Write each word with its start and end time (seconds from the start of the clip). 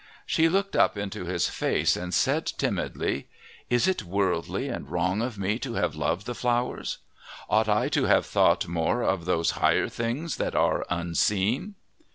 She 0.25 0.49
looked 0.49 0.75
up 0.75 0.97
into 0.97 1.25
his 1.25 1.47
face 1.47 1.95
and 1.95 2.11
said 2.11 2.47
timidly, 2.47 3.27
"Is 3.69 3.87
it 3.87 4.01
worldly 4.03 4.67
and 4.67 4.89
wrong 4.89 5.21
of 5.21 5.37
me 5.37 5.59
to 5.59 5.75
have 5.75 5.93
loved 5.95 6.25
the 6.25 6.33
flowers? 6.33 6.97
Ought 7.47 7.69
I 7.69 7.87
to 7.89 8.05
have 8.05 8.25
thought 8.25 8.65
more 8.67 9.03
of 9.03 9.25
those 9.25 9.51
higher 9.61 9.89
things 9.89 10.37
that 10.37 10.55
are 10.55 10.87
unseen?" 10.89 11.75